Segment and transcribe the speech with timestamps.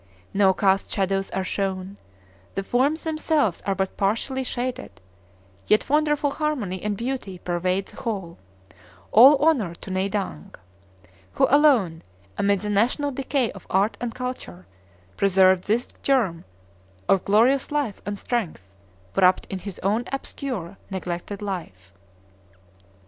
[0.33, 1.95] No cast shadows are shown,
[2.55, 4.99] the forms themselves are but partially shaded,
[5.67, 8.39] yet wonderful harmony and beauty pervade the whole.
[9.11, 10.55] All honor to Nai Dang!
[11.33, 12.01] who alone,
[12.35, 14.65] amid the national decay of art and culture,
[15.17, 16.45] preserved this germ
[17.07, 18.75] of glorious life and strength,
[19.15, 21.93] wrapped in his own obscure, neglected life!